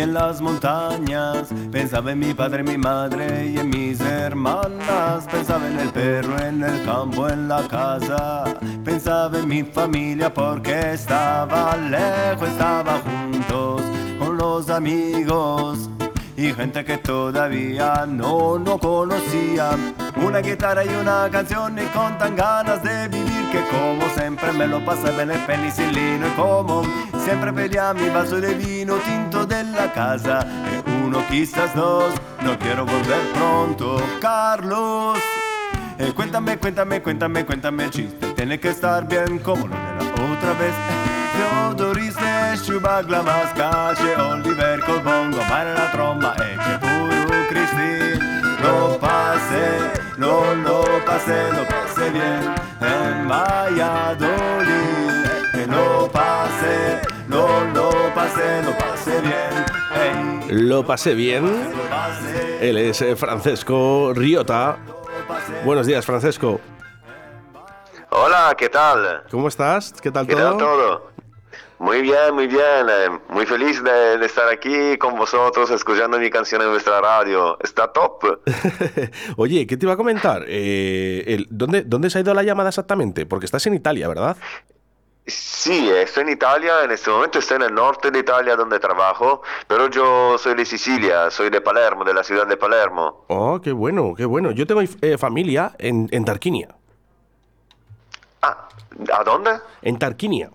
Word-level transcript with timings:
en 0.00 0.14
las 0.14 0.40
montañas. 0.40 1.48
Pensaba 1.70 2.12
en 2.12 2.18
mi 2.18 2.34
padre, 2.34 2.62
mi 2.62 2.78
madre 2.78 3.46
y 3.46 3.58
en 3.58 3.70
mis 3.70 4.00
hermanas. 4.00 5.26
Pensaba 5.30 5.66
en 5.66 5.78
el 5.78 5.88
perro, 5.90 6.38
en 6.38 6.62
el 6.62 6.84
campo, 6.84 7.28
en 7.28 7.48
la 7.48 7.62
casa. 7.68 8.44
Pensaba 8.84 9.38
en 9.38 9.48
mi 9.48 9.62
familia 9.62 10.32
porque 10.32 10.92
estaba 10.92 11.76
lejos, 11.76 12.48
estaba 12.48 13.00
juntos 13.00 13.82
con 14.18 14.36
los 14.36 14.70
amigos 14.70 15.88
y 16.38 16.52
gente 16.54 16.84
que 16.84 16.98
todavía 16.98 18.06
no, 18.06 18.58
no 18.58 18.78
conocía. 18.78 19.70
Una 20.24 20.38
guitarra 20.38 20.84
y 20.84 20.88
una 20.88 21.28
canción 21.30 21.76
y 21.78 21.86
con 21.86 22.16
tan 22.18 22.36
ganas 22.36 22.82
de 22.84 23.08
vivir 23.08 23.50
que 23.50 23.60
como 23.68 24.08
siempre 24.16 24.52
me 24.52 24.68
lo 24.68 24.84
pasaba 24.84 25.22
en 25.22 25.32
el 25.32 25.40
penicilino 25.40 26.26
y 26.26 26.30
como 26.36 26.82
siempre 27.28 27.52
pedía 27.52 27.92
mi 27.92 28.08
vaso 28.08 28.40
de 28.40 28.54
vino 28.54 28.94
tinto 28.96 29.44
de 29.44 29.62
la 29.62 29.92
casa. 29.92 30.46
Y 30.72 31.04
uno, 31.04 31.22
quizás 31.28 31.74
dos, 31.74 32.14
no 32.42 32.58
quiero 32.58 32.86
volver 32.86 33.20
pronto, 33.34 34.02
Carlos. 34.18 35.18
Eh, 35.98 36.12
cuéntame, 36.14 36.56
cuéntame, 36.56 37.02
cuéntame, 37.02 37.44
cuéntame 37.44 37.90
chiste. 37.90 38.28
Tiene 38.28 38.58
que 38.58 38.70
estar 38.70 39.06
bien 39.06 39.40
como 39.40 39.66
lo 39.68 39.74
de 39.74 39.94
la 39.98 40.04
otra 40.32 40.52
vez. 40.58 40.74
Teodoris 41.36 42.16
Nesciubag 42.18 43.10
la 43.10 43.22
mascace 43.22 44.16
Oliver 44.16 44.80
col 44.80 45.00
bongo 45.02 45.38
Mare 45.48 45.74
la 45.74 45.90
tromba 45.92 46.34
e 46.34 46.56
c'è 46.56 46.78
pure 46.78 47.46
Cristi 47.46 48.18
Lo 48.60 48.98
pase, 48.98 49.92
lo 50.16 50.54
lo 50.54 50.82
pase, 51.04 51.52
lo 51.52 51.64
pase 51.66 52.10
bien 52.10 52.54
En 52.80 53.28
Valladolid 53.28 55.26
E 55.26 55.27
lo 55.68 56.08
pase, 56.10 57.00
lo 57.28 57.64
lo 57.74 57.90
pase, 58.14 58.62
lo 58.62 58.76
pase 58.78 59.20
bien 59.20 59.66
hey. 59.94 60.46
Lo 60.50 60.86
pasé 60.86 61.14
bien. 61.14 61.44
Él 62.60 62.78
es 62.78 63.02
eh, 63.02 63.16
Francesco 63.16 64.12
Riota. 64.14 64.78
Buenos 65.64 65.86
días, 65.86 66.04
Francesco. 66.06 66.60
Hola, 68.10 68.54
¿qué 68.56 68.68
tal? 68.68 69.24
¿Cómo 69.30 69.48
estás? 69.48 69.92
¿Qué 70.00 70.10
tal 70.10 70.26
¿Qué 70.26 70.34
todo? 70.34 70.48
tal 70.50 70.58
todo? 70.58 71.08
Muy 71.80 72.00
bien, 72.02 72.34
muy 72.34 72.46
bien. 72.48 72.88
eh, 72.88 73.08
muy 73.28 73.46
feliz 73.46 73.82
de, 73.84 74.18
de 74.18 74.26
estar 74.26 74.48
aquí 74.48 74.96
con 74.98 75.16
vosotros, 75.16 75.70
escuchando 75.70 76.18
mi 76.18 76.28
canción 76.30 76.62
en 76.62 76.70
vuestra 76.70 77.00
radio. 77.00 77.56
Está 77.62 77.92
top. 77.92 78.40
Oye, 79.36 79.66
¿qué 79.66 79.76
te 79.76 79.84
iba 79.86 79.92
a 79.92 79.96
comentar? 79.96 80.44
Eh, 80.48 81.24
el- 81.28 81.46
¿dónde, 81.50 81.82
¿Dónde 81.82 82.10
se 82.10 82.18
ha 82.18 82.20
ido 82.22 82.34
la 82.34 82.42
llamada 82.42 82.70
exactamente? 82.70 83.26
Porque 83.26 83.46
estás 83.46 83.64
en 83.66 83.74
Italia, 83.74 84.08
¿verdad? 84.08 84.36
Sí, 85.28 85.90
estoy 85.90 86.22
en 86.22 86.28
Italia, 86.30 86.84
en 86.84 86.90
este 86.90 87.10
momento 87.10 87.38
estoy 87.38 87.56
en 87.56 87.62
el 87.64 87.74
norte 87.74 88.10
de 88.10 88.18
Italia 88.20 88.56
donde 88.56 88.80
trabajo, 88.80 89.42
pero 89.66 89.88
yo 89.88 90.38
soy 90.38 90.54
de 90.54 90.64
Sicilia, 90.64 91.30
soy 91.30 91.50
de 91.50 91.60
Palermo, 91.60 92.02
de 92.02 92.14
la 92.14 92.24
ciudad 92.24 92.46
de 92.46 92.56
Palermo. 92.56 93.26
Oh, 93.28 93.60
qué 93.62 93.72
bueno, 93.72 94.14
qué 94.16 94.24
bueno. 94.24 94.52
Yo 94.52 94.66
tengo 94.66 94.80
eh, 94.80 95.18
familia 95.18 95.72
en, 95.78 96.08
en 96.12 96.24
Tarquinia. 96.24 96.74
Ah, 98.40 98.68
¿a 99.12 99.22
dónde? 99.24 99.50
En 99.82 99.98
Tarquinia. 99.98 100.50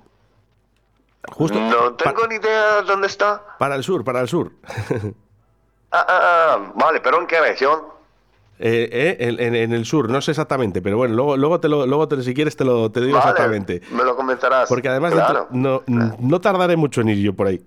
Justo 1.32 1.60
No 1.60 1.94
tengo 1.94 2.26
ni 2.28 2.36
idea 2.36 2.82
dónde 2.82 3.08
está. 3.08 3.44
para 3.60 3.76
el 3.76 3.84
sur, 3.84 4.04
para 4.04 4.22
el 4.22 4.28
sur. 4.28 4.52
Ah, 5.96 6.04
ah, 6.10 6.20
ah, 6.58 6.72
vale, 6.74 7.02
pero 7.02 7.20
¿en 7.20 7.28
qué 7.28 7.40
región? 7.40 7.84
Eh, 8.60 8.88
eh, 8.92 9.18
en, 9.20 9.40
en- 9.40 9.56
en 9.56 9.74
el 9.74 9.86
sur, 9.86 10.10
no 10.10 10.22
sé 10.22 10.32
exactamente, 10.32 10.82
pero 10.82 10.96
bueno, 10.98 11.16
luego, 11.16 11.36
luego, 11.38 11.60
te 11.60 11.68
lo, 11.68 11.86
luego 11.88 12.08
te, 12.08 12.22
si 12.22 12.34
quieres 12.34 12.56
te 12.56 12.64
lo 12.64 12.92
te 12.92 13.02
digo 13.02 13.18
Vale, 13.18 13.32
exactamente. 13.32 13.82
me 13.92 14.04
lo 14.04 14.16
comentarás. 14.16 14.70
Porque 14.70 14.88
además 14.90 15.14
Claro. 15.14 15.48
no, 15.52 15.84
no 15.88 16.40
tardaré 16.42 16.76
mucho 16.78 17.02
en 17.02 17.10
ir 17.10 17.18
yo 17.18 17.34
por 17.34 17.48
ahí. 17.48 17.62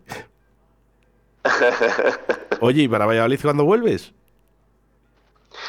Oye, 2.61 2.83
¿y 2.83 2.88
para 2.88 3.06
Valladolid 3.06 3.41
cuándo 3.43 3.65
vuelves? 3.65 4.12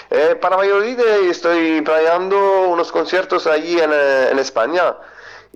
Eh, 0.10 0.36
para 0.40 0.56
Valladolid 0.56 1.00
eh, 1.00 1.30
estoy 1.30 1.82
planeando 1.82 2.70
unos 2.70 2.92
conciertos 2.92 3.48
allí 3.48 3.80
en, 3.80 3.92
eh, 3.94 4.30
en 4.32 4.40
España 4.40 4.96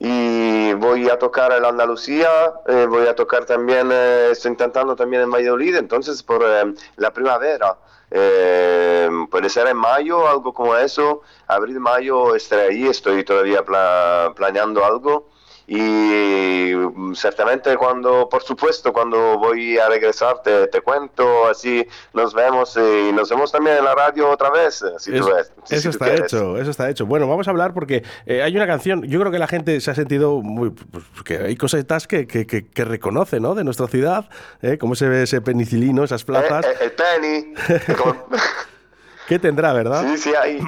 y 0.03 0.73
voy 0.73 1.09
a 1.09 1.19
tocar 1.19 1.51
en 1.53 1.63
Andalucía, 1.63 2.27
eh, 2.67 2.87
voy 2.89 3.05
a 3.05 3.15
tocar 3.15 3.45
también, 3.45 3.89
eh, 3.91 4.29
estoy 4.31 4.49
intentando 4.51 4.95
también 4.95 5.21
en 5.21 5.29
Valladolid, 5.29 5.75
entonces 5.75 6.23
por 6.23 6.41
eh, 6.43 6.73
la 6.95 7.13
primavera, 7.13 7.77
eh, 8.09 9.07
puede 9.29 9.47
ser 9.49 9.67
en 9.67 9.77
mayo, 9.77 10.27
algo 10.27 10.53
como 10.55 10.75
eso, 10.75 11.21
abril, 11.45 11.79
mayo 11.79 12.35
estaré 12.35 12.63
ahí, 12.69 12.87
estoy 12.87 13.23
todavía 13.23 13.63
pla- 13.63 14.33
planeando 14.35 14.83
algo 14.83 15.29
y 15.73 16.73
mm, 16.75 17.13
certamente 17.15 17.77
cuando, 17.77 18.27
por 18.27 18.43
supuesto, 18.43 18.91
cuando 18.91 19.37
voy 19.39 19.77
a 19.77 19.87
regresar 19.87 20.41
te, 20.43 20.67
te 20.67 20.81
cuento, 20.81 21.47
así 21.47 21.87
nos 22.13 22.33
vemos 22.33 22.75
y 22.77 23.13
nos 23.13 23.29
vemos 23.29 23.53
también 23.53 23.77
en 23.77 23.85
la 23.85 23.95
radio 23.95 24.29
otra 24.29 24.49
vez, 24.49 24.83
si 24.97 25.15
Es- 25.15 25.21
tú 25.21 25.27
ves. 25.33 25.53
si- 25.63 25.75
eso 25.75 25.81
si 25.83 25.87
tú 25.87 25.89
está 25.91 26.05
quieres. 26.07 26.33
hecho, 26.33 26.57
eso 26.57 26.71
está 26.71 26.89
hecho. 26.89 27.05
Bueno, 27.05 27.25
vamos 27.27 27.47
a 27.47 27.51
hablar 27.51 27.73
porque 27.73 28.03
eh, 28.25 28.41
hay 28.43 28.53
una 28.55 28.67
canción, 28.67 29.03
yo 29.03 29.17
creo 29.21 29.31
que 29.31 29.39
la 29.39 29.47
gente 29.47 29.79
se 29.79 29.89
ha 29.91 29.95
sentido 29.95 30.41
muy... 30.41 30.71
pues, 30.71 31.05
que 31.23 31.37
hay 31.37 31.55
cositas 31.55 32.05
que, 32.05 32.27
que, 32.27 32.45
que- 32.45 32.67
que 32.67 32.83
reconoce, 32.85 33.39
¿no? 33.39 33.55
De 33.55 33.63
nuestra 33.63 33.87
ciudad, 33.87 34.29
¿eh? 34.61 34.77
Cómo 34.77 34.95
se 34.95 35.07
ve 35.07 35.23
ese 35.23 35.39
penicilino, 35.39 36.03
esas 36.03 36.25
plazas. 36.25 36.65
Eh, 36.65 36.69
eh, 36.69 36.75
el 36.81 36.91
penny. 36.91 37.53
¿Qué 39.27 39.39
tendrá, 39.39 39.71
verdad? 39.71 40.03
sí, 40.05 40.17
sí, 40.17 40.33
ahí. 40.35 40.59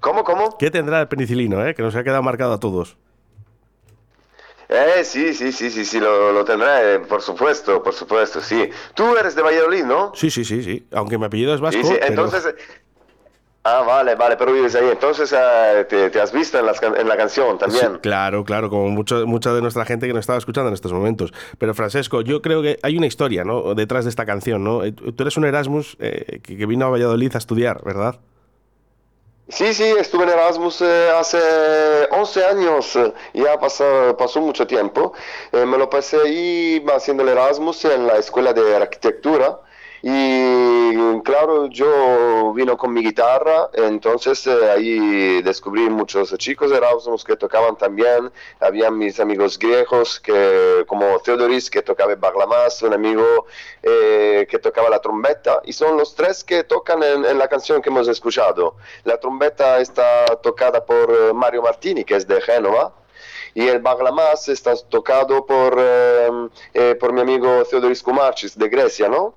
¿Cómo, 0.00 0.24
cómo? 0.24 0.56
¿Qué 0.58 0.70
tendrá 0.70 1.00
el 1.02 1.08
penicilino, 1.08 1.66
eh? 1.66 1.74
Que 1.74 1.82
nos 1.82 1.94
ha 1.96 2.02
quedado 2.04 2.22
marcado 2.22 2.54
a 2.54 2.60
todos. 2.60 2.96
Eh, 4.68 5.02
sí, 5.04 5.32
sí, 5.32 5.50
sí, 5.52 5.70
sí, 5.70 5.84
sí, 5.84 5.98
lo, 5.98 6.30
lo 6.32 6.44
tendré, 6.44 6.94
eh, 6.96 6.98
por 6.98 7.22
supuesto, 7.22 7.82
por 7.82 7.94
supuesto, 7.94 8.40
sí. 8.40 8.68
Tú 8.94 9.16
eres 9.16 9.34
de 9.34 9.40
Valladolid, 9.42 9.84
¿no? 9.84 10.12
Sí, 10.14 10.30
sí, 10.30 10.44
sí, 10.44 10.62
sí. 10.62 10.86
Aunque 10.92 11.16
mi 11.16 11.24
apellido 11.24 11.54
es 11.54 11.60
vasco, 11.60 11.80
Sí, 11.80 11.88
sí, 11.88 11.94
pero- 11.98 12.06
entonces... 12.08 12.46
eh, 12.46 12.54
Ah, 13.64 13.82
vale, 13.86 14.14
vale, 14.14 14.36
pero 14.38 14.50
vives 14.52 14.74
ahí. 14.76 14.88
Entonces 14.90 15.34
eh, 15.36 15.84
te, 15.90 16.08
te 16.08 16.20
has 16.20 16.32
visto 16.32 16.58
en, 16.58 16.64
las 16.64 16.80
can- 16.80 16.96
en 16.96 17.06
la 17.06 17.18
canción 17.18 17.58
también. 17.58 17.94
Sí, 17.94 17.98
claro, 18.00 18.42
claro, 18.42 18.70
como 18.70 18.88
mucho, 18.88 19.26
mucha 19.26 19.52
de 19.52 19.60
nuestra 19.60 19.84
gente 19.84 20.06
que 20.06 20.14
nos 20.14 20.20
estaba 20.20 20.38
escuchando 20.38 20.68
en 20.68 20.74
estos 20.74 20.92
momentos. 20.92 21.34
Pero 21.58 21.74
Francesco, 21.74 22.22
yo 22.22 22.40
creo 22.40 22.62
que 22.62 22.78
hay 22.82 22.96
una 22.96 23.06
historia, 23.06 23.44
¿no? 23.44 23.74
Detrás 23.74 24.04
de 24.04 24.10
esta 24.10 24.24
canción, 24.24 24.64
¿no? 24.64 24.84
Eh, 24.84 24.92
Tú 24.92 25.14
eres 25.22 25.36
un 25.36 25.44
Erasmus 25.44 25.96
eh, 26.00 26.40
que, 26.42 26.56
que 26.56 26.64
vino 26.66 26.86
a 26.86 26.88
Valladolid 26.88 27.34
a 27.34 27.38
estudiar, 27.38 27.82
¿verdad? 27.84 28.20
Sí, 29.50 29.72
sí, 29.72 29.82
estuve 29.84 30.24
en 30.24 30.30
Erasmus 30.30 30.82
eh, 30.82 31.10
hace 31.10 31.38
11 32.10 32.44
años, 32.44 32.94
eh, 32.96 33.12
ya 33.32 33.58
pasó, 33.58 34.14
pasó 34.18 34.40
mucho 34.42 34.66
tiempo. 34.66 35.14
Eh, 35.52 35.64
me 35.64 35.78
lo 35.78 35.88
pasé 35.88 36.18
ahí 36.20 36.84
haciendo 36.94 37.22
el 37.22 37.30
Erasmus 37.30 37.84
en 37.86 38.06
la 38.06 38.16
escuela 38.18 38.52
de 38.52 38.76
arquitectura 38.76 39.58
y 40.02 41.20
claro, 41.22 41.66
yo 41.66 42.52
vino 42.54 42.76
con 42.76 42.92
mi 42.92 43.02
guitarra, 43.02 43.68
entonces 43.74 44.46
eh, 44.46 44.70
ahí 44.70 45.42
descubrí 45.42 45.88
muchos 45.90 46.36
chicos 46.38 46.72
Erasmus 46.72 47.24
que 47.24 47.36
tocaban 47.36 47.76
también, 47.76 48.30
había 48.60 48.90
mis 48.90 49.18
amigos 49.20 49.58
griegos 49.58 50.20
que, 50.20 50.84
como 50.86 51.18
Theodoris 51.20 51.70
que 51.70 51.82
tocaba 51.82 52.12
el 52.12 52.18
un 52.82 52.92
amigo 52.94 53.46
eh, 53.82 54.46
que 54.48 54.58
tocaba 54.58 54.88
la 54.88 55.00
trompeta 55.00 55.60
y 55.64 55.72
son 55.72 55.96
los 55.96 56.14
tres 56.14 56.44
que 56.44 56.64
tocan 56.64 57.02
en, 57.02 57.24
en 57.24 57.38
la 57.38 57.48
canción 57.48 57.82
que 57.82 57.90
hemos 57.90 58.08
escuchado. 58.08 58.76
La 59.04 59.18
trompeta 59.18 59.80
está 59.80 60.26
tocada 60.42 60.84
por 60.84 61.10
eh, 61.10 61.32
Mario 61.32 61.62
Martini, 61.62 62.04
que 62.04 62.16
es 62.16 62.26
de 62.26 62.40
Génova, 62.40 62.92
y 63.54 63.66
el 63.66 63.80
baglamas 63.80 64.48
está 64.48 64.74
tocado 64.88 65.44
por, 65.44 65.76
eh, 65.78 66.48
eh, 66.74 66.94
por 66.94 67.12
mi 67.12 67.20
amigo 67.20 67.64
Theodoris 67.64 68.02
Koumarchis 68.02 68.56
de 68.56 68.68
Grecia, 68.68 69.08
¿no? 69.08 69.34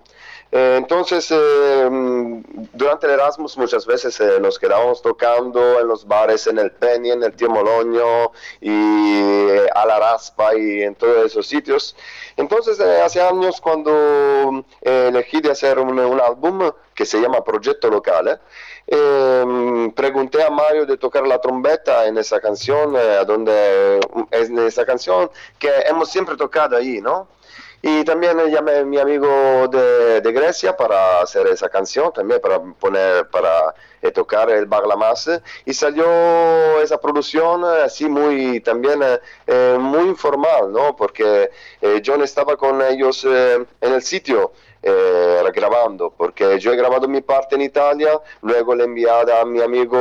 Eh, 0.52 0.76
entonces, 0.78 1.32
eh, 1.32 1.88
mm, 1.90 2.42
durante 2.74 3.08
el 3.08 3.14
Erasmus 3.14 3.58
muchas 3.58 3.86
veces 3.86 4.20
eh, 4.20 4.38
nos 4.42 4.60
quedábamos 4.60 5.02
tocando 5.02 5.80
en 5.80 5.88
los 5.88 6.06
bares, 6.06 6.46
en 6.48 6.60
el 6.60 6.72
Penny, 6.72 7.12
en 7.12 7.24
el 7.24 7.34
Tío 7.34 7.48
y 8.60 9.50
a 9.74 9.86
la 9.86 10.00
Raspa 10.00 10.54
y 10.56 10.82
en 10.84 10.96
todos 10.96 11.26
esos 11.26 11.48
sitios. 11.48 11.96
Entonces, 12.36 12.80
hace 12.80 13.22
años 13.22 13.62
cuando 13.62 14.66
elegí 14.82 15.40
de 15.42 15.52
hacer 15.52 15.80
un, 15.80 15.98
un 15.98 16.20
álbum 16.20 16.72
que 16.94 17.06
se 17.06 17.22
llama 17.22 17.44
Progetto 17.44 17.90
Locale, 17.90 18.40
eh, 18.88 19.92
pregunté 19.96 20.44
a 20.44 20.50
Mario 20.50 20.86
de 20.86 20.98
tocar 20.98 21.26
la 21.26 21.40
trompeta 21.40 22.06
en 22.08 22.18
esa 22.18 22.42
canción, 22.42 22.94
donde 23.26 24.00
es 24.32 24.50
en 24.50 24.60
esa 24.60 24.86
canción 24.86 25.30
que 25.58 25.70
hemos 25.88 26.10
siempre 26.10 26.36
tocado 26.36 26.76
ahí, 26.76 27.00
¿no? 27.00 27.28
Y 27.84 28.04
también 28.04 28.38
llamé 28.50 28.78
a 28.80 28.84
mi 28.86 29.00
amigo 29.00 29.68
de, 29.68 30.22
de 30.22 30.32
Grecia 30.32 30.78
para 30.78 31.22
hacer 31.22 31.48
esa 31.48 31.68
canción, 31.68 32.14
también 32.14 32.40
para 32.40 32.62
poner, 32.80 33.28
para 33.30 33.74
eh, 34.02 34.12
tocar 34.12 34.52
el 34.52 34.66
baglamas. 34.68 35.30
Y 35.66 35.74
salió 35.74 36.06
esa 36.82 37.00
producción 37.00 37.64
eh, 37.64 37.84
así 37.86 38.08
muy, 38.08 38.60
también 38.62 39.02
eh, 39.02 39.20
eh, 39.48 39.78
muy 39.80 40.10
informal, 40.10 40.72
¿no? 40.72 40.96
Porque 40.96 41.50
eh, 41.82 42.02
John 42.06 42.22
estaba 42.22 42.56
con 42.56 42.82
ellos 42.84 43.26
eh, 43.28 43.66
en 43.82 43.94
el 43.94 44.02
sitio. 44.04 44.52
eh, 44.84 45.44
grabando, 45.54 46.12
porque 46.18 46.58
yo 46.60 46.72
he 46.74 46.76
grabado 46.76 47.08
mi 47.08 47.22
parte 47.22 47.54
en 47.56 47.62
Italia, 47.62 48.20
luego 48.42 48.74
le 48.74 48.84
he 48.84 48.86
enviado 48.88 49.36
a 49.36 49.46
mi 49.46 49.62
amigo 49.62 49.98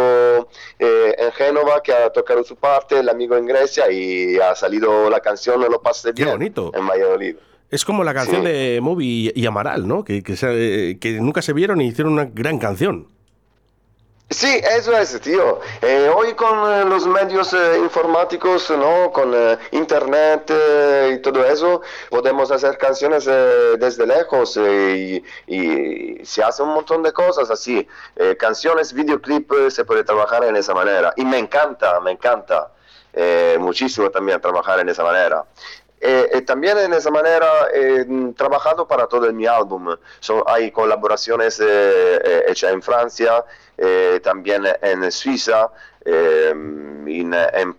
eh, 0.79 1.15
en 1.19 1.33
Génova 1.33 1.83
que 1.83 1.93
ha 1.93 2.11
tocado 2.11 2.43
su 2.45 2.57
parte, 2.57 2.99
el 3.01 3.09
amigo 3.11 3.37
en 3.37 3.45
Grecia 3.47 3.91
y 3.91 4.39
ha 4.39 4.55
salido 4.55 5.11
la 5.11 5.21
canción 5.21 5.61
Lo 5.61 5.83
pasé 5.83 6.15
Qué 6.15 6.23
bien 6.25 6.31
bonito. 6.31 6.71
en 6.75 6.87
Valladolid. 6.87 7.37
Es 7.71 7.85
como 7.85 8.03
la 8.03 8.13
canción 8.13 8.45
de 8.45 8.81
Moby 8.83 9.33
y 9.35 9.47
Amaral, 9.47 9.87
¿no? 9.87 10.03
Que, 10.05 10.23
que, 10.23 10.99
que 11.01 11.13
nunca 11.21 11.41
se 11.41 11.53
vieron 11.53 11.81
y 11.81 11.87
hicieron 11.87 12.15
una 12.15 12.25
gran 12.25 12.59
canción. 12.59 13.07
Sí, 14.33 14.61
eso 14.63 14.97
es, 14.97 15.21
tío. 15.21 15.59
Eh, 15.83 16.09
hoy 16.15 16.35
con 16.35 16.73
eh, 16.73 16.85
los 16.85 17.05
medios 17.05 17.53
eh, 17.53 17.79
informáticos, 17.79 18.71
¿no? 18.71 19.11
Con 19.11 19.35
internet 19.73 20.53
y 21.13 21.19
todo 21.19 21.45
eso, 21.45 21.83
podemos 22.09 22.53
hacer 22.53 22.79
canciones 22.79 23.25
desde 23.25 24.07
lejos 24.07 24.57
y, 24.57 25.25
y, 25.49 26.25
se 26.25 26.45
hace 26.45 26.63
un 26.63 26.75
montón 26.75 27.03
de 27.03 27.13
cosas 27.13 27.51
así. 27.51 27.87
canciones, 28.39 28.93
videoclip, 28.93 29.51
se 29.69 29.85
puede 29.85 30.05
trabajar 30.05 30.45
en 30.45 30.55
esa 30.55 30.75
manera. 30.75 31.13
Y 31.17 31.25
me 31.25 31.39
encanta, 31.39 31.99
me 32.01 32.13
encanta 32.13 32.71
muchísimo 33.59 34.11
también 34.11 34.41
trabajar 34.41 34.79
en 34.79 34.89
esa 34.89 35.03
manera. 35.03 35.45
También 36.47 36.79
en 36.79 36.95
esa 36.95 37.11
manera 37.11 37.69
he 37.73 38.07
trabajado 38.35 38.89
para 38.89 39.07
todo 39.07 39.31
mi 39.33 39.47
álbum. 39.47 39.95
hay 40.47 40.71
colaboraciones 40.71 41.61
hechas 41.61 42.73
en 42.73 42.83
Francia, 42.83 43.45
eh, 43.83 44.21
también 44.23 44.65
en 44.83 45.11
Suiza, 45.11 45.71
eh, 46.05 46.51
en, 46.51 47.33
en, 47.35 47.73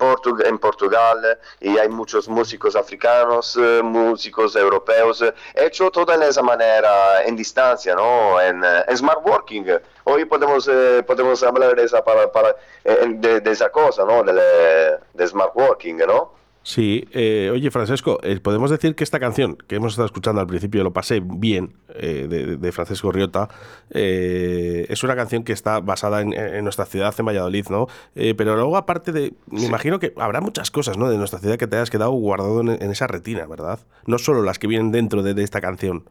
Portugal, 0.57 1.37
y 1.59 1.77
hay 1.77 1.89
muchos 1.89 2.27
músicos 2.27 2.75
africanos, 2.75 3.55
eh, 3.55 3.81
músicos 3.83 4.55
europeos, 4.55 5.23
hecho 5.53 5.91
todo 5.91 6.17
de 6.17 6.27
esa 6.27 6.41
manera, 6.41 7.23
en 7.23 7.35
distancia, 7.35 7.93
¿no? 7.93 8.41
en, 8.41 8.63
smart 8.97 9.23
working. 9.23 9.79
Hoy 10.05 10.25
podemos, 10.25 10.67
podemos 11.05 11.43
hablar 11.43 11.75
de 11.75 11.83
esa, 11.83 12.03
para, 12.03 12.31
para, 12.31 12.55
de, 12.83 13.43
esa 13.45 13.69
cosa, 13.69 14.03
¿no? 14.03 14.23
de, 14.23 14.97
de 15.13 15.27
smart 15.27 15.51
working, 15.53 15.97
¿no? 15.97 16.40
Sí, 16.63 17.07
eh, 17.11 17.49
oye 17.51 17.71
Francesco, 17.71 18.19
eh, 18.21 18.39
podemos 18.39 18.69
decir 18.69 18.93
que 18.93 19.03
esta 19.03 19.19
canción 19.19 19.57
que 19.67 19.77
hemos 19.77 19.93
estado 19.93 20.05
escuchando 20.05 20.41
al 20.41 20.47
principio, 20.47 20.83
lo 20.83 20.93
pasé 20.93 21.19
bien, 21.19 21.73
eh, 21.95 22.27
de, 22.59 22.71
Francesco 22.71 23.11
Riota, 23.11 23.49
es 23.89 25.03
una 25.03 25.15
canción 25.15 25.43
que 25.43 25.53
está 25.53 25.79
basada 25.79 26.21
en, 26.21 26.63
nuestra 26.63 26.85
ciudad, 26.85 27.15
en 27.17 27.25
Valladolid, 27.25 27.67
¿no? 27.69 27.87
pero 28.13 28.55
luego 28.55 28.77
aparte 28.77 29.11
de, 29.11 29.33
me 29.47 29.65
imagino 29.65 29.99
que 29.99 30.13
habrá 30.17 30.39
muchas 30.39 30.69
cosas, 30.69 30.97
¿no? 30.97 31.09
De 31.09 31.17
nuestra 31.17 31.39
ciudad 31.39 31.57
que 31.57 31.67
te 31.67 31.75
hayas 31.77 31.89
quedado 31.89 32.11
guardado 32.11 32.61
en, 32.61 32.91
esa 32.91 33.07
retina, 33.07 33.45
¿verdad? 33.47 33.79
No 34.05 34.19
solo 34.19 34.43
las 34.43 34.59
que 34.59 34.67
vienen 34.67 34.91
dentro 34.91 35.23
de 35.23 35.43
esta 35.43 35.61
canción. 35.61 36.05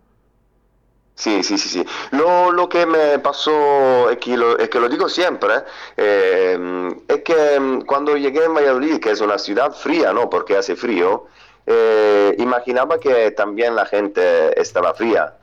Sí, 1.20 1.42
sí, 1.42 1.58
sí, 1.58 1.68
sí. 1.68 1.84
Lo, 2.12 2.50
lo 2.50 2.66
que 2.66 2.86
me 2.86 3.18
pasó, 3.18 4.08
es 4.08 4.16
que 4.16 4.38
lo, 4.38 4.56
es 4.58 4.70
que 4.70 4.80
lo 4.80 4.88
digo 4.88 5.06
siempre, 5.06 5.52
eh, 5.94 6.58
es 7.06 7.22
que 7.22 7.60
mm, 7.60 7.82
cuando 7.82 8.16
llegué 8.16 8.46
a 8.46 8.48
Valladolid, 8.48 9.00
que 9.00 9.10
es 9.10 9.20
una 9.20 9.36
ciudad 9.38 9.70
fría, 9.72 10.14
¿no? 10.14 10.30
Porque 10.30 10.56
hace 10.56 10.76
frío, 10.76 11.26
eh, 11.66 12.34
imaginaba 12.38 12.98
que 12.98 13.32
también 13.32 13.76
la 13.76 13.84
gente 13.84 14.58
estaba 14.58 14.94
fría. 14.94 15.34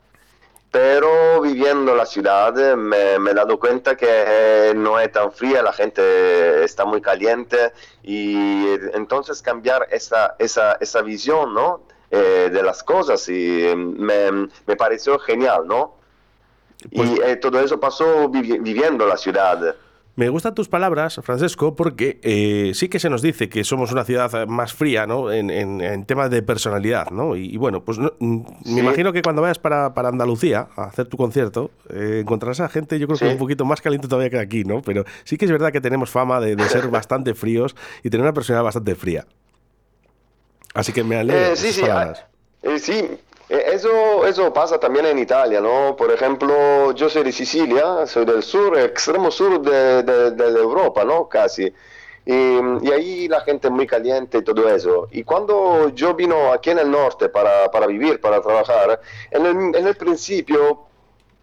Pero 0.72 1.42
viviendo 1.42 1.96
la 1.96 2.08
ciudad 2.08 2.54
me, 2.76 3.20
me, 3.20 3.32
he 3.32 3.34
dado 3.36 3.60
cuenta 3.60 3.96
que 3.96 4.74
no 4.76 5.00
es 5.00 5.12
tan 5.12 5.32
fría, 5.32 5.62
la 5.62 5.74
gente 5.74 6.64
está 6.64 6.86
muy 6.86 7.02
caliente 7.02 7.72
y 8.04 8.68
entonces 8.96 9.44
cambiar 9.44 9.88
esa, 9.92 10.36
esa, 10.40 10.74
esa 10.82 11.02
visión, 11.04 11.54
¿no? 11.54 11.82
Eh, 12.10 12.50
de 12.50 12.64
las 12.64 12.84
cosas 12.84 13.28
y 13.28 13.68
me, 13.76 14.48
me 14.66 14.76
pareció 14.78 15.20
genial, 15.20 15.68
¿no? 15.68 15.96
y 16.90 16.96
pues 16.96 17.12
eh, 17.26 17.36
todo 17.36 17.60
eso 17.60 17.80
pasó 17.80 18.30
viviendo 18.30 19.06
la 19.06 19.18
ciudad. 19.18 19.76
Me 20.16 20.30
gustan 20.30 20.56
tus 20.56 20.70
palabras, 20.70 21.20
Francesco, 21.22 21.76
porque 21.76 22.20
eh, 22.24 22.72
sí 22.74 22.88
que 22.88 23.00
se 23.00 23.10
nos 23.10 23.22
dice 23.22 23.50
que 23.50 23.64
somos 23.64 23.92
una 23.92 24.04
ciudad 24.04 24.48
más 24.48 24.74
fría, 24.74 25.06
¿no? 25.06 25.32
En, 25.32 25.52
en, 25.52 26.06
temas 26.06 26.32
de 26.32 26.42
personalidad, 26.42 27.12
¿no? 27.12 27.36
Y, 27.36 27.56
bueno, 27.58 27.84
pues 27.84 28.00
mm, 28.00 28.42
me 28.74 28.80
imagino 28.80 29.12
que 29.12 29.22
cuando 29.22 29.42
vayas 29.42 29.60
para, 29.60 29.94
para 29.94 30.08
Andalucía 30.10 30.70
a 30.76 30.86
hacer 30.86 31.08
tu 31.08 31.18
concierto, 31.18 31.72
encontrarás 31.90 32.62
a 32.62 32.70
gente, 32.70 32.98
yo 32.98 33.08
creo 33.08 33.20
que 33.20 33.28
un 33.28 33.38
poquito 33.38 33.66
más 33.66 33.82
caliente 33.82 34.08
todavía 34.08 34.30
que 34.30 34.40
aquí, 34.40 34.64
¿no? 34.64 34.82
Pero 34.82 35.04
sí 35.24 35.38
que 35.38 35.46
es 35.46 35.52
verdad 35.52 35.72
que 35.72 35.82
tenemos 35.82 36.10
fama 36.10 36.40
de, 36.40 36.56
de 36.56 36.64
ser 36.64 36.88
bastante 36.90 37.36
fríos 37.36 37.76
y 38.02 38.10
tener 38.10 38.24
una 38.24 38.34
personalidad 38.34 38.64
bastante 38.64 38.96
fría. 38.96 39.26
Así 40.78 40.94
que 40.94 41.04
me 41.04 41.18
alegro. 41.18 41.54
Eh, 41.54 41.56
sí, 41.56 41.74
sí, 41.74 41.82
ah, 41.90 42.14
eh, 42.62 42.78
sí. 42.78 43.18
Eh, 43.50 43.64
eso, 43.74 44.28
eso 44.28 44.54
pasa 44.54 44.80
también 44.80 45.08
en 45.08 45.18
Italia, 45.18 45.60
¿no? 45.60 45.96
Por 45.96 46.12
ejemplo, 46.12 46.92
yo 46.92 47.10
soy 47.10 47.24
de 47.24 47.32
Sicilia, 47.32 48.06
soy 48.06 48.26
del 48.26 48.44
sur, 48.44 48.78
extremo 48.78 49.32
sur 49.32 49.60
de, 49.60 50.04
de, 50.04 50.60
Europa, 50.60 51.04
¿no? 51.04 51.28
Casi. 51.28 51.74
Y, 52.26 52.34
y, 52.34 52.92
ahí 52.92 53.28
la 53.28 53.42
gente 53.42 53.70
es 53.70 53.74
muy 53.74 53.88
caliente 53.88 54.38
y 54.38 54.44
todo 54.44 54.70
eso. 54.70 55.08
Y 55.12 55.24
cuando 55.24 55.90
yo 55.96 56.14
vino 56.14 56.54
aquí 56.54 56.70
en 56.70 56.80
el 56.80 56.92
norte 56.92 57.30
para, 57.30 57.72
para 57.72 57.88
vivir, 57.88 58.22
para 58.22 58.40
trabajar, 58.40 59.02
en 59.32 59.46
el, 59.48 59.76
en 59.76 59.88
el 59.88 59.96
principio 59.96 60.87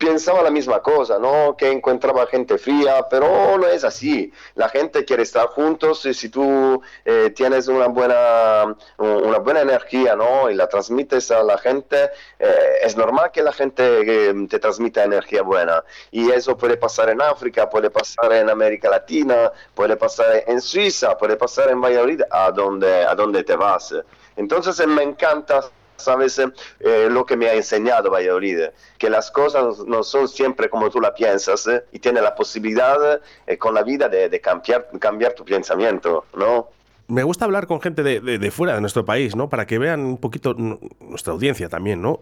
pensaba 0.04 0.42
la 0.42 0.50
misma 0.50 0.80
cosa, 0.80 1.18
¿no? 1.18 1.56
Que 1.56 1.70
encontraba 1.70 2.26
gente 2.26 2.58
fría, 2.58 3.06
pero 3.08 3.56
no 3.58 3.66
es 3.66 3.84
así. 3.84 4.32
La 4.54 4.68
gente 4.68 5.04
quiere 5.04 5.22
estar 5.22 5.46
juntos 5.48 6.04
y 6.06 6.14
si 6.14 6.28
tú 6.28 6.82
eh, 7.04 7.30
tienes 7.34 7.68
una 7.68 7.86
buena, 7.88 8.76
una 8.98 9.38
buena 9.38 9.60
energía, 9.62 10.14
¿no? 10.14 10.50
Y 10.50 10.54
la 10.54 10.68
transmites 10.68 11.30
a 11.30 11.42
la 11.42 11.58
gente, 11.58 12.10
eh, 12.38 12.78
es 12.82 12.96
normal 12.96 13.30
que 13.32 13.42
la 13.42 13.52
gente 13.52 14.28
eh, 14.28 14.34
te 14.48 14.58
transmita 14.58 15.04
energía 15.04 15.42
buena. 15.42 15.82
Y 16.10 16.30
eso 16.30 16.56
puede 16.56 16.76
pasar 16.76 17.08
en 17.08 17.22
África, 17.22 17.68
puede 17.68 17.90
pasar 17.90 18.32
en 18.32 18.50
América 18.50 18.90
Latina, 18.90 19.50
puede 19.74 19.96
pasar 19.96 20.44
en 20.46 20.60
Suiza, 20.60 21.16
puede 21.16 21.36
pasar 21.36 21.70
en 21.70 21.80
Valladolid, 21.80 22.22
a 22.30 22.50
donde, 22.50 23.04
a 23.04 23.14
donde 23.14 23.42
te 23.44 23.56
vas. 23.56 23.94
Entonces 24.36 24.86
me 24.86 25.02
encanta 25.02 25.62
sabes 25.96 26.38
eh, 26.38 27.08
lo 27.10 27.24
que 27.24 27.36
me 27.36 27.48
ha 27.48 27.54
enseñado 27.54 28.10
Valladolid, 28.10 28.60
que 28.98 29.10
las 29.10 29.30
cosas 29.30 29.78
no 29.86 30.02
son 30.02 30.28
siempre 30.28 30.68
como 30.68 30.90
tú 30.90 31.00
la 31.00 31.14
piensas 31.14 31.66
eh, 31.66 31.84
y 31.92 31.98
tienes 31.98 32.22
la 32.22 32.34
posibilidad 32.34 33.20
eh, 33.46 33.58
con 33.58 33.74
la 33.74 33.82
vida 33.82 34.08
de, 34.08 34.40
cambiar, 34.40 34.88
cambiar 34.98 35.34
tu 35.34 35.44
pensamiento, 35.44 36.24
¿no? 36.36 36.68
Me 37.06 37.22
gusta 37.22 37.44
hablar 37.44 37.66
con 37.66 37.82
gente 37.82 38.02
de, 38.02 38.50
fuera 38.50 38.74
de 38.74 38.80
nuestro 38.80 39.04
país, 39.04 39.36
¿no? 39.36 39.50
Para 39.50 39.66
que 39.66 39.78
vean 39.78 40.00
un 40.00 40.16
poquito 40.16 40.54
nuestra 40.54 41.34
audiencia 41.34 41.68
también, 41.68 42.00
¿no? 42.00 42.18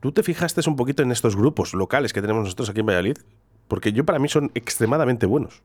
¿Tú 0.00 0.12
te 0.12 0.22
fijaste 0.22 0.62
un 0.66 0.76
poquito 0.76 1.02
en 1.02 1.12
estos 1.12 1.36
grupos 1.36 1.74
locales 1.74 2.14
que 2.14 2.22
tenemos 2.22 2.44
nosotros 2.44 2.70
aquí 2.70 2.80
en 2.80 2.86
Valladolid? 2.86 3.18
Porque 3.68 3.92
yo 3.92 4.06
para 4.06 4.18
mí 4.18 4.30
son 4.30 4.50
extremadamente 4.54 5.26
buenos. 5.26 5.62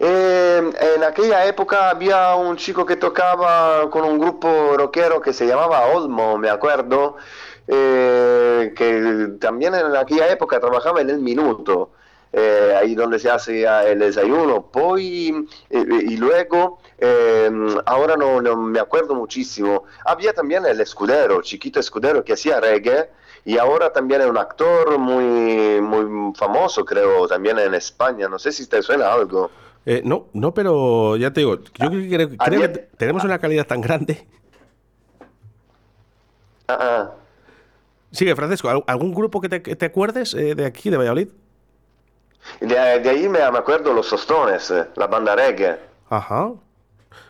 Eh, 0.00 0.41
en 0.58 1.04
aquella 1.04 1.44
época 1.46 1.90
había 1.90 2.34
un 2.34 2.56
chico 2.56 2.84
que 2.84 2.96
tocaba 2.96 3.88
con 3.90 4.04
un 4.04 4.18
grupo 4.18 4.76
rockero 4.76 5.20
que 5.20 5.32
se 5.32 5.46
llamaba 5.46 5.86
Olmo, 5.86 6.38
me 6.38 6.50
acuerdo, 6.50 7.16
eh, 7.66 8.72
que 8.76 9.38
también 9.40 9.74
en 9.74 9.94
aquella 9.96 10.28
época 10.30 10.60
trabajaba 10.60 11.00
en 11.00 11.10
el 11.10 11.18
minuto. 11.18 11.90
Eh, 12.34 12.74
ahí 12.80 12.94
donde 12.94 13.18
se 13.18 13.28
hace 13.28 13.64
el 13.64 13.98
desayuno. 13.98 14.62
Poi, 14.62 15.46
y 15.68 16.16
luego, 16.16 16.78
ahora 17.84 18.16
no, 18.16 18.40
no, 18.40 18.56
me 18.56 18.80
acuerdo 18.80 19.14
muchísimo, 19.14 19.84
había 20.06 20.32
también 20.32 20.64
el 20.64 20.80
escudero, 20.80 21.42
chiquito 21.42 21.78
escudero 21.78 22.24
que 22.24 22.32
hacía 22.32 22.58
reggae 22.58 23.10
y 23.44 23.58
ahora 23.58 23.92
también 23.92 24.20
es 24.20 24.28
un 24.28 24.38
actor 24.38 24.98
muy, 24.98 25.80
muy 25.80 26.32
famoso, 26.34 26.84
creo, 26.84 27.26
también 27.26 27.58
en 27.58 27.74
España. 27.74 28.28
No 28.28 28.38
sé 28.38 28.52
si 28.52 28.66
te 28.66 28.82
suena 28.82 29.12
algo. 29.12 29.50
Eh, 29.84 30.02
no, 30.04 30.28
no, 30.32 30.54
pero 30.54 31.16
ya 31.16 31.32
te 31.32 31.40
digo, 31.40 31.58
yo 31.58 31.90
creo, 31.90 32.28
que 32.28 32.88
tenemos 32.96 33.24
una 33.24 33.38
calidad 33.38 33.66
tan 33.66 33.80
grande. 33.80 34.26
Ah. 36.68 37.10
Sigue, 38.12 38.36
Francisco, 38.36 38.84
¿algún 38.86 39.14
grupo 39.14 39.40
que 39.40 39.48
te, 39.48 39.84
acuerdes 39.84 40.34
eh, 40.34 40.54
de 40.54 40.66
aquí, 40.66 40.90
de 40.90 40.98
Valladolid? 40.98 41.28
De, 42.60 42.78
ahí 42.78 43.28
me, 43.28 43.40
acuerdo 43.40 43.92
los 43.92 44.06
Sostones, 44.06 44.70
eh, 44.70 44.86
la 44.96 45.06
banda 45.06 45.34
reggae. 45.34 45.78
Ajá. 46.08 46.52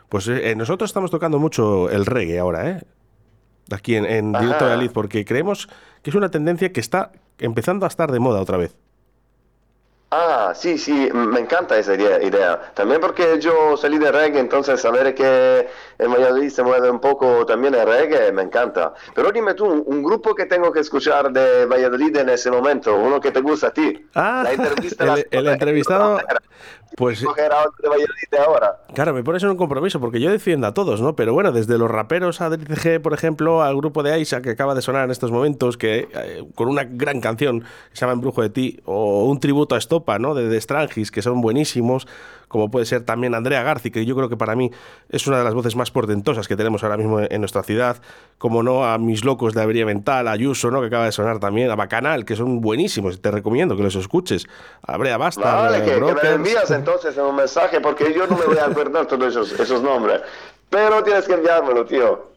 Pues 0.08 0.28
nosotros 0.56 0.90
estamos 0.90 1.10
tocando 1.10 1.38
mucho 1.38 1.88
el 1.88 2.04
reggae 2.04 2.38
ahora, 2.38 2.68
¿eh? 2.68 2.82
Aquí 3.70 3.96
en, 3.96 4.04
en 4.04 4.32
Directo 4.32 4.64
Valladolid, 4.64 4.90
porque 4.92 5.24
creemos 5.24 5.68
que 6.02 6.10
es 6.10 6.16
una 6.16 6.30
tendencia 6.30 6.70
que 6.72 6.80
está 6.80 7.12
empezando 7.38 7.86
a 7.86 7.88
estar 7.88 8.12
de 8.12 8.18
moda 8.18 8.42
otra 8.42 8.58
vez. 8.58 8.76
Ah, 10.14 10.52
sí, 10.54 10.76
sí, 10.76 11.08
me 11.14 11.40
encanta 11.40 11.78
esa 11.78 11.94
idea. 11.94 12.72
También 12.74 13.00
porque 13.00 13.40
yo 13.40 13.78
salí 13.78 13.96
de 13.96 14.12
reggae, 14.12 14.40
entonces 14.40 14.78
saber 14.78 15.14
que 15.14 15.66
en 15.98 16.12
Valladolid 16.12 16.50
se 16.50 16.62
mueve 16.62 16.90
un 16.90 17.00
poco 17.00 17.46
también 17.46 17.74
el 17.74 17.86
reggae, 17.86 18.30
me 18.30 18.42
encanta. 18.42 18.92
Pero 19.14 19.32
dime 19.32 19.54
tú, 19.54 19.64
un, 19.64 20.02
grupo 20.02 20.34
que 20.34 20.44
tengo 20.44 20.70
que 20.70 20.80
escuchar 20.80 21.32
de 21.32 21.64
Valladolid 21.64 22.14
en 22.14 22.28
ese 22.28 22.50
momento, 22.50 22.94
uno 22.94 23.22
que 23.22 23.30
te 23.30 23.40
gusta 23.40 23.68
a 23.68 23.70
ti. 23.72 24.06
Ah, 24.14 24.44
el, 25.30 25.48
entrevistado, 25.48 26.20
Pues 26.96 27.20
de 27.20 27.26
Valladolid 27.26 28.44
ahora. 28.46 28.76
Claro, 28.94 29.14
me 29.14 29.24
pones 29.24 29.42
en 29.42 29.50
un 29.50 29.56
compromiso 29.56 30.00
porque 30.00 30.20
yo 30.20 30.30
defiendo 30.30 30.66
a 30.66 30.74
todos, 30.74 31.00
¿no? 31.00 31.16
Pero 31.16 31.32
bueno, 31.32 31.52
desde 31.52 31.78
los 31.78 31.90
raperos 31.90 32.40
a 32.40 32.50
DCG, 32.50 33.00
por 33.00 33.14
ejemplo, 33.14 33.62
al 33.62 33.76
grupo 33.76 34.02
de 34.02 34.12
Aisa 34.12 34.42
que 34.42 34.50
acaba 34.50 34.74
de 34.74 34.82
sonar 34.82 35.04
en 35.04 35.10
estos 35.10 35.30
momentos, 35.30 35.76
que 35.76 36.08
eh, 36.14 36.44
con 36.54 36.68
una 36.68 36.84
gran 36.84 37.20
canción 37.20 37.60
que 37.60 37.66
se 37.94 38.00
llama 38.00 38.12
Embrujo 38.12 38.42
de 38.42 38.50
ti, 38.50 38.80
o 38.84 39.24
un 39.24 39.40
tributo 39.40 39.74
a 39.74 39.78
Estopa, 39.78 40.18
¿no? 40.18 40.34
De, 40.34 40.48
de 40.48 40.60
Strangis, 40.60 41.10
que 41.10 41.22
son 41.22 41.40
buenísimos, 41.40 42.06
como 42.52 42.70
puede 42.70 42.84
ser 42.84 43.04
también 43.04 43.34
Andrea 43.34 43.62
Garci, 43.62 43.90
que 43.90 44.04
yo 44.04 44.14
creo 44.14 44.28
que 44.28 44.36
para 44.36 44.54
mí 44.54 44.70
es 45.08 45.26
una 45.26 45.38
de 45.38 45.44
las 45.44 45.54
voces 45.54 45.74
más 45.74 45.90
portentosas 45.90 46.46
que 46.46 46.54
tenemos 46.54 46.84
ahora 46.84 46.98
mismo 46.98 47.20
en 47.20 47.40
nuestra 47.40 47.62
ciudad, 47.62 47.96
como 48.38 48.62
no 48.62 48.84
a 48.84 48.98
mis 48.98 49.24
locos 49.24 49.54
de 49.54 49.62
Avería 49.62 49.86
Mental, 49.86 50.28
a 50.28 50.32
Ayuso, 50.32 50.70
¿no? 50.70 50.80
Que 50.80 50.88
acaba 50.88 51.06
de 51.06 51.12
sonar 51.12 51.40
también, 51.40 51.70
a 51.70 51.74
Bacanal, 51.74 52.24
que 52.26 52.36
son 52.36 52.60
buenísimos, 52.60 53.20
te 53.20 53.30
recomiendo 53.30 53.74
que 53.74 53.82
los 53.82 53.96
escuches, 53.96 54.46
a 54.86 54.96
Brea 54.98 55.16
Basta. 55.16 55.54
Vale, 55.54 55.82
que, 55.82 55.92
que, 55.94 56.14
me 56.22 56.34
envías 56.34 56.70
entonces 56.70 57.16
un 57.16 57.34
mensaje, 57.34 57.80
porque 57.80 58.12
yo 58.12 58.26
no 58.26 58.36
me 58.36 58.44
voy 58.44 58.58
a 58.58 58.68
perder 58.68 59.06
todos 59.06 59.28
esos, 59.28 59.58
esos 59.58 59.82
nombres, 59.82 60.20
pero 60.68 61.02
tienes 61.02 61.26
que 61.26 61.32
enviármelo, 61.32 61.86
tío. 61.86 62.32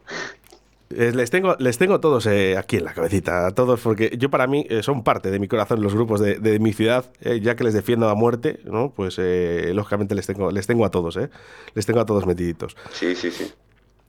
Eh, 0.90 1.12
les 1.12 1.30
tengo, 1.30 1.56
les 1.58 1.78
tengo 1.78 1.98
todos 1.98 2.26
eh, 2.26 2.56
aquí 2.56 2.76
en 2.76 2.84
la 2.84 2.94
cabecita, 2.94 3.46
a 3.46 3.50
todos, 3.50 3.80
porque 3.80 4.16
yo 4.18 4.30
para 4.30 4.46
mí 4.46 4.66
eh, 4.70 4.82
son 4.82 5.02
parte 5.02 5.30
de 5.30 5.38
mi 5.40 5.48
corazón 5.48 5.82
los 5.82 5.94
grupos 5.94 6.20
de, 6.20 6.38
de 6.38 6.60
mi 6.60 6.72
ciudad, 6.72 7.06
ya 7.20 7.56
que 7.56 7.64
les 7.64 7.74
defiendo 7.74 8.08
a 8.08 8.14
muerte, 8.14 8.60
¿no? 8.64 8.90
Pues 8.90 9.18
lógicamente 9.18 10.14
les 10.14 10.26
tengo, 10.26 10.50
les 10.50 10.66
tengo 10.66 10.84
a 10.84 10.90
todos, 10.90 11.16
¿eh? 11.16 11.28
Les 11.74 11.86
tengo 11.86 12.00
a 12.00 12.06
todos 12.06 12.24
metiditos. 12.26 12.76
Sí, 12.92 13.16
sí, 13.16 13.30
sí. 13.30 13.52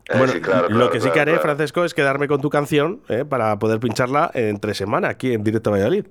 Bueno, 0.10 0.34
sí, 0.34 0.40
claro, 0.40 0.70
lo 0.70 0.90
que 0.90 1.02
sí 1.02 1.10
que 1.10 1.20
haré, 1.20 1.32
claro. 1.32 1.44
Francesco, 1.44 1.84
es 1.84 1.94
quedarme 1.94 2.28
con 2.28 2.42
tu 2.42 2.50
canción 2.50 3.02
para 3.28 3.58
poder 3.60 3.80
pincharla 3.80 4.32
entre 4.34 4.74
semana 4.74 5.10
aquí 5.10 5.34
en 5.34 5.44
Directo 5.44 5.72
Valladolid. 5.72 6.06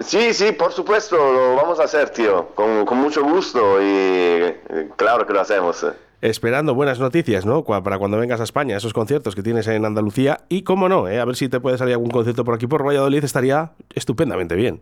Sí, 0.00 0.34
sí, 0.34 0.50
por 0.52 0.72
supuesto, 0.72 1.16
lo 1.16 1.54
vamos 1.54 1.78
a 1.78 1.84
hacer, 1.84 2.10
tío, 2.10 2.48
con, 2.56 2.84
con 2.84 2.98
mucho 2.98 3.22
gusto 3.22 3.80
y 3.80 4.56
claro 4.96 5.24
que 5.24 5.32
lo 5.32 5.40
hacemos. 5.40 5.86
Esperando 6.22 6.76
buenas 6.76 7.00
noticias, 7.00 7.44
¿no? 7.44 7.64
Para 7.64 7.98
cuando 7.98 8.16
vengas 8.16 8.40
a 8.40 8.44
España, 8.44 8.76
esos 8.76 8.92
conciertos 8.92 9.34
que 9.34 9.42
tienes 9.42 9.66
en 9.66 9.84
Andalucía. 9.84 10.44
Y 10.48 10.62
cómo 10.62 10.88
no, 10.88 11.08
¿eh? 11.08 11.18
a 11.18 11.24
ver 11.24 11.34
si 11.34 11.48
te 11.48 11.58
puede 11.58 11.76
salir 11.76 11.94
algún 11.94 12.12
concierto 12.12 12.44
por 12.44 12.54
aquí 12.54 12.68
por 12.68 12.86
Valladolid, 12.86 13.24
estaría 13.24 13.72
estupendamente 13.92 14.54
bien. 14.54 14.80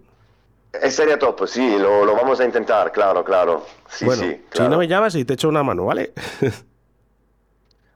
Sería 0.90 1.18
top, 1.18 1.46
sí, 1.46 1.78
lo, 1.78 2.04
lo, 2.04 2.14
vamos 2.14 2.40
a 2.40 2.44
intentar, 2.44 2.92
claro, 2.92 3.24
claro. 3.24 3.64
Sí, 3.88 4.04
bueno, 4.04 4.22
sí, 4.22 4.42
claro. 4.50 4.66
si 4.66 4.70
no 4.70 4.78
me 4.78 4.86
llamas 4.86 5.14
y 5.14 5.24
te 5.24 5.32
echo 5.32 5.48
una 5.48 5.62
mano, 5.62 5.86
¿vale? 5.86 6.12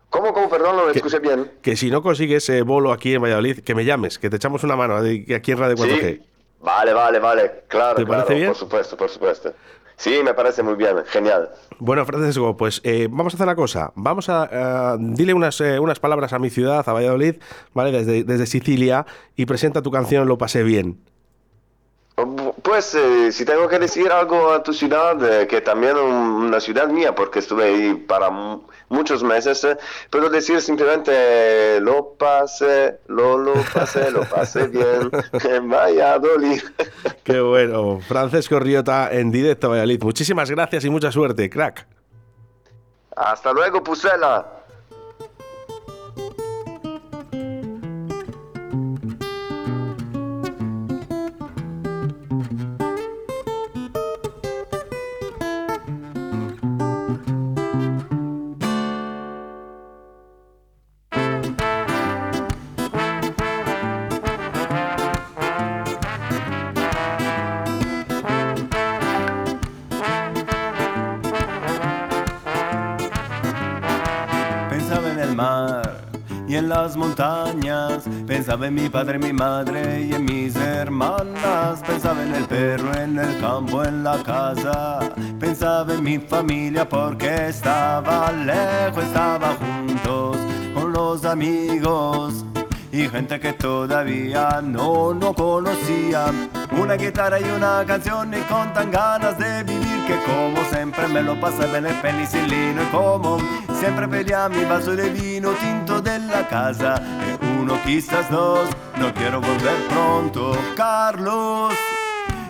¿Cómo, 0.09 0.33
cómo? 0.33 0.49
Perdón, 0.49 0.77
no 0.77 0.85
lo 0.85 0.91
escuché 0.91 1.19
bien. 1.19 1.53
Que 1.61 1.77
si 1.77 1.91
no 1.91 2.03
consigues 2.03 2.49
eh, 2.49 2.63
bolo 2.63 2.93
aquí 2.93 3.13
en 3.13 3.21
Valladolid, 3.21 3.61
que 3.61 3.75
me 3.75 3.85
llames, 3.85 4.19
que 4.19 4.31
te 4.31 4.37
echamos 4.37 4.65
una 4.65 4.75
mano 4.75 4.97
aquí 4.97 5.53
en 5.53 5.59
Radio 5.59 5.77
4G. 5.77 6.01
Sí. 6.01 6.23
Vale, 6.61 6.95
vale, 6.95 7.19
vale, 7.19 7.65
claro. 7.69 7.97
¿Te 7.97 8.07
parece 8.07 8.27
claro, 8.27 8.39
bien? 8.39 8.49
Por 8.49 8.57
supuesto, 8.57 8.97
por 8.97 9.11
supuesto. 9.11 9.53
Sí, 9.97 10.21
me 10.25 10.35
parece 10.35 10.63
muy 10.63 10.75
bien, 10.75 10.97
genial. 11.07 11.51
Bueno, 11.79 12.05
Francisco, 12.05 12.57
pues 12.57 12.81
eh, 12.85 13.09
vamos 13.11 13.35
a 13.35 13.37
hacer 13.37 13.47
una 13.47 13.57
cosa. 13.57 13.93
Vamos 13.95 14.29
a 14.29 14.97
uh, 14.97 14.99
dile 14.99 15.35
unas, 15.35 15.61
eh, 15.61 15.79
unas 15.79 16.01
palabras 16.01 16.33
a 16.33 16.39
mi 16.39 16.51
ciudad, 16.51 16.85
a 16.87 16.93
Valladolid, 16.93 17.37
¿vale? 17.73 17.93
Desde, 17.93 18.25
desde 18.25 18.47
Sicilia, 18.47 19.07
y 19.37 19.47
presenta 19.47 19.83
tu 19.83 19.91
canción 19.91 20.29
Lo 20.29 20.39
pasé 20.39 20.63
bien. 20.63 20.99
Pues 22.63 22.95
eh, 22.95 23.33
si 23.33 23.45
tengo 23.45 23.67
que 23.69 23.79
decir 23.79 24.11
algo 24.13 24.53
a 24.53 24.63
tu 24.63 24.73
ciudad, 24.73 25.21
eh, 25.23 25.49
que 25.49 25.61
también 25.61 25.97
una 25.97 26.61
ciudad 26.61 26.87
mía, 26.87 27.13
porque 27.13 27.41
estuve 27.41 27.65
ahí 27.65 27.95
para 27.95 28.31
muchos 28.89 29.25
meses, 29.25 29.65
eh, 29.65 29.77
puedo 30.11 30.31
decir 30.31 30.61
simplemente 30.61 31.81
lo 31.81 32.15
pasé, 32.17 33.01
lo, 33.09 33.37
lo 33.37 33.55
pasé, 33.75 34.13
lo 34.13 34.21
pasé 34.29 34.67
bien 34.69 35.11
en 35.43 35.69
Valladolid. 35.69 36.63
Qué 37.25 37.41
bueno. 37.41 37.99
Francesco 38.07 38.61
Riota 38.61 39.09
en 39.11 39.33
directo 39.33 39.71
Valladolid. 39.71 40.01
Muchísimas 40.05 40.49
gracias 40.49 40.85
y 40.85 40.91
mucha 40.91 41.11
suerte, 41.11 41.51
crack. 41.51 41.85
Hasta 43.17 43.53
luego, 43.53 43.83
Pusela. 43.83 44.54
Y 76.47 76.57
en 76.57 76.69
las 76.69 76.97
montañas. 76.97 78.05
Pensaba 78.27 78.67
en 78.67 78.75
mi 78.75 78.89
padre, 78.89 79.19
mi 79.19 79.33
madre 79.33 80.03
y 80.03 80.15
en 80.15 80.25
mis 80.25 80.55
hermanas. 80.57 81.81
Pensaba 81.87 82.23
en 82.23 82.35
el 82.35 82.45
perro, 82.45 82.95
en 82.95 83.19
el 83.19 83.41
campo, 83.41 83.85
en 83.85 84.05
la 84.05 84.23
casa. 84.23 85.01
Pensaba 85.39 85.95
en 85.95 86.03
mi 86.03 86.19
familia 86.19 86.89
porque 86.89 87.49
estaba 87.49 88.31
lejos, 88.33 89.05
estaba 89.05 89.55
juntos 89.55 90.37
con 90.75 90.93
los 90.93 91.25
amigos 91.25 92.45
y 92.93 93.09
gente 93.09 93.41
que 93.41 93.53
todavía 93.53 94.61
no, 94.63 95.15
no 95.15 95.35
conocía. 95.35 96.27
Una 96.81 96.95
guitarra 96.95 97.41
y 97.41 97.45
una 97.45 97.85
canción 97.87 98.33
y 98.35 98.41
con 98.43 98.73
tan 98.73 98.91
ganas 98.91 99.39
de 99.39 99.65
vivir 99.65 100.07
que 100.07 100.17
como 100.25 100.63
siempre 100.71 101.09
me 101.09 101.23
lo 101.23 101.41
pasaba 101.41 101.79
en 101.79 101.87
el 101.87 101.95
penicilino 101.97 102.83
y 102.83 102.87
como 102.93 103.39
siempre 103.85 104.09
pedía 104.09 104.49
mi 104.49 104.65
vaso 104.65 104.97
de 104.97 105.11
vino 105.11 105.51
tinto 105.61 106.01
de 106.01 106.19
la 106.19 106.49
casa. 106.49 106.95
Y 107.27 107.61
uno, 107.61 107.79
quizás 107.85 108.31
dos, 108.31 108.67
no 108.99 109.13
quiero 109.13 109.43
volver 109.43 109.77
pronto. 109.91 110.57
Carlos, 110.75 111.75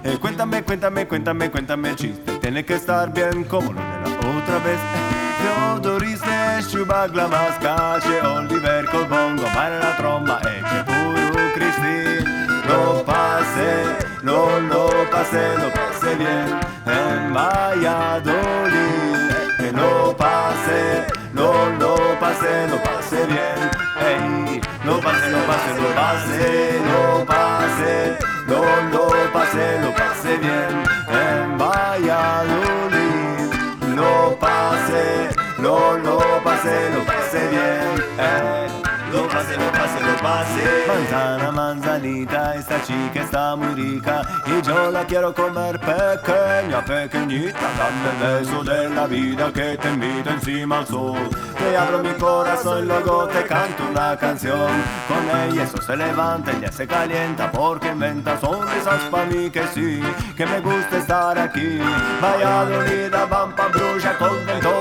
eh, 0.04 0.16
cuéntame, 0.20 0.62
cuéntame, 0.62 1.08
cuéntame, 1.08 1.50
cuéntame 1.50 1.90
el 1.90 1.96
chiste. 1.96 2.38
Tiene 2.38 2.64
que 2.64 2.74
estar 2.74 3.12
bien 3.12 3.42
como 3.44 3.72
lo 3.72 3.80
la 3.80 4.10
otra 4.38 4.58
vez. 4.64 4.78
Teodoriste, 5.42 6.62
Shubagla, 6.70 7.26
Mascache, 7.26 8.20
Oliver, 8.20 8.86
Colbongo, 8.86 9.42
Mara 9.56 9.80
la 9.80 9.96
tromba, 9.96 10.38
Eche, 10.38 10.84
Puru, 10.86 11.52
Cristi. 11.54 12.30
Lo 12.68 13.04
pasé, 13.04 13.72
lo, 14.22 14.60
lo 14.60 14.88
pasé, 15.10 15.58
lo 15.58 15.68
pasé 15.72 16.14
bien 16.14 16.60
en 16.86 17.34
Valladolid. 17.34 19.03
Eh, 19.64 19.72
Lo 19.72 20.14
pasé, 20.14 21.06
lo, 21.32 21.70
lo 21.80 21.96
pasé, 22.20 22.66
lo 22.68 22.76
pasé 22.82 23.24
bien. 23.24 23.70
Ey, 23.98 24.60
lo 24.84 25.00
pasé, 25.00 25.30
lo 25.30 25.38
pasé, 25.46 25.70
lo 25.80 25.94
pasé, 25.94 26.80
lo 26.90 27.24
pasé, 27.24 28.18
lo, 28.46 28.60
lo 28.92 29.32
pasé, 29.32 29.80
lo 29.80 29.90
pasé 29.94 30.36
bien 30.36 30.84
en 31.08 31.56
Valladolid. 31.56 33.48
Lo 33.96 34.36
pasé, 34.38 35.30
lo, 35.58 35.96
lo 35.96 36.18
pasé, 36.44 36.90
lo 36.94 37.02
pasé 37.06 37.48
bien. 37.48 38.04
Eh, 38.18 38.68
lo 39.14 39.28
pasé, 39.28 39.56
lo 39.56 39.70
pasé, 39.70 40.00
lo 40.00 40.16
pasé. 40.22 40.84
Manzana, 40.88 41.52
manzanita, 41.52 42.54
esta 42.56 42.82
chica 42.82 43.22
está 43.22 43.56
muy 43.56 43.74
rica 43.74 44.22
y 44.46 44.62
yo 44.62 44.90
la 44.90 45.04
quiero 45.04 45.32
comer 45.32 45.78
pequeña, 45.78 46.84
pequeñita. 46.84 47.66
Dame 47.78 48.10
el 48.10 48.44
beso 48.44 48.64
de 48.64 48.90
la 48.90 49.06
vida 49.06 49.52
que 49.52 49.78
te 49.78 49.88
invita 49.88 50.30
encima 50.30 50.78
al 50.78 50.86
sol. 50.86 51.18
Te 51.58 51.76
abro 51.76 52.00
mi 52.00 52.12
corazón 52.14 52.84
y 52.84 52.86
luego 52.88 53.26
te 53.28 53.44
canto 53.44 53.84
una 53.90 54.16
canción. 54.16 54.70
Con 55.08 55.40
ella 55.40 55.62
eso 55.62 55.80
se 55.80 55.96
levanta, 55.96 56.50
ella 56.52 56.72
se 56.72 56.86
calienta 56.86 57.50
porque 57.50 57.88
inventa 57.88 58.38
sonrisas 58.40 59.02
para 59.10 59.26
mí 59.26 59.50
que 59.50 59.66
sí, 59.68 60.00
que 60.36 60.46
me 60.46 60.60
gusta 60.60 60.98
estar 60.98 61.38
aquí. 61.38 61.78
Valladolid, 62.20 63.12
Vampa, 63.30 63.68
Bruja, 63.68 64.18
Convento, 64.18 64.73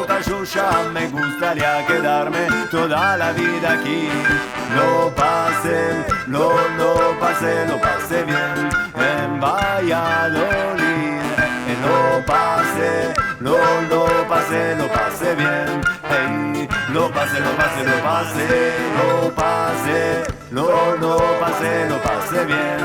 Me 0.44 1.08
gustaría 1.08 1.86
quedarme 1.88 2.48
toda 2.70 3.16
la 3.16 3.32
vida 3.32 3.76
aquí. 3.80 4.10
Lo 4.76 5.10
pasé, 5.16 6.04
lo, 6.28 6.52
lo 6.78 7.18
pasé, 7.18 7.66
lo 7.66 7.80
pasé 7.80 8.24
bien 8.26 8.70
en 8.94 9.40
Valladolid. 9.40 11.22
Eh, 11.40 11.78
Lo 11.82 12.26
pasé, 12.26 13.14
lo, 13.40 13.58
lo 13.90 14.28
pasé, 14.28 14.76
lo 14.76 14.90
pasé 14.90 15.34
bien. 15.36 15.82
Ey, 16.12 16.68
lo 16.92 17.10
pasé, 17.10 17.40
lo 17.40 17.52
pasé, 17.56 17.84
lo 17.86 18.04
pasé, 18.04 18.74
lo 18.98 19.32
pasé, 19.34 20.24
lo, 20.52 20.98
lo 20.98 21.18
pasé, 21.40 21.88
lo 21.88 22.02
pasé 22.02 22.46
bien 22.46 22.82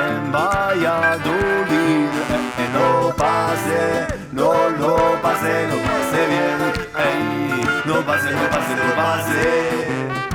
en 0.00 0.32
Valladolid. 0.32 2.08
Eh, 2.08 2.68
Lo 2.72 3.14
pasé, 3.14 4.06
lo, 4.32 4.70
lo 4.70 4.96
pasé, 5.20 5.68
lo 5.68 5.76
pasé 5.76 6.26
bien. 6.26 6.91
Pasé, 7.82 7.88
lo 7.88 8.04
pasé, 8.06 8.30
lo 8.30 8.48
pasé. 8.48 8.92
pase 8.94 10.31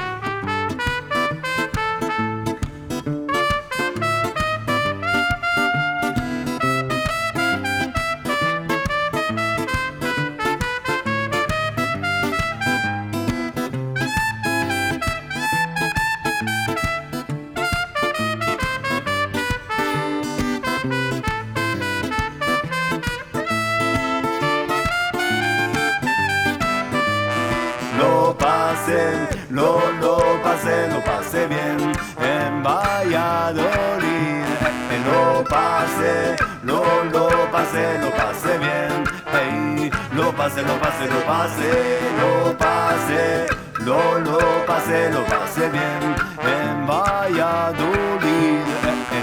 pase, 40.57 40.63
lo 40.63 40.79
pase, 40.79 41.07
lo 41.07 41.21
pase, 41.21 41.99
lo 42.17 42.57
pase, 42.57 43.47
lo, 43.79 44.19
lo 44.19 44.65
pase, 44.65 45.09
lo 45.11 45.23
pase 45.25 45.69
bien 45.69 46.15
en 46.41 46.87
Valladolid. 46.87 48.65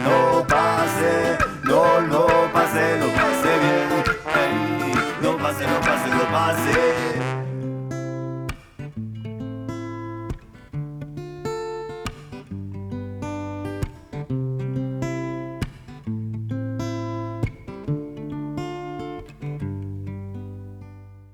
Lo 0.05 0.47
pase, 0.47 1.38
no 1.64 2.00
lo 2.00 2.26
pase, 2.53 2.99
lo 2.99 3.07
pase 3.09 3.59
bien. 3.62 3.88
No 5.23 5.37
pase, 5.38 5.67
lo 5.67 5.81
pase, 5.81 6.09
lo 6.11 6.25
pase. 6.31 7.13